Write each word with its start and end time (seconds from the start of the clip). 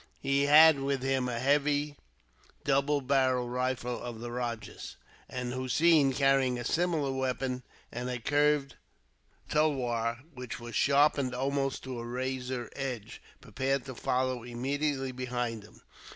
He 0.23 0.47
had 0.47 0.79
with 0.79 1.03
him 1.03 1.29
a 1.29 1.37
heavy, 1.39 1.95
double 2.63 3.01
barrelled 3.01 3.51
rifle 3.51 4.01
of 4.01 4.19
the 4.19 4.31
rajah's; 4.31 4.95
and 5.29 5.53
Hossein, 5.53 6.11
carrying 6.13 6.57
a 6.57 6.63
similar 6.65 7.11
weapon, 7.11 7.61
and 7.91 8.09
a 8.09 8.17
curved 8.17 8.77
tulwar 9.47 10.23
which 10.33 10.59
was 10.59 10.73
sharpened 10.75 11.35
almost 11.35 11.83
to 11.83 11.99
a 11.99 12.03
razor 12.03 12.67
edge, 12.75 13.21
prepared 13.41 13.85
to 13.85 13.93
follow 13.93 14.41
immediately 14.41 15.11
behind 15.11 15.61
him. 15.61 15.81